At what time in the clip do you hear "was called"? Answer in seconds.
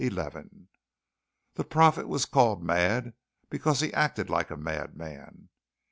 2.07-2.63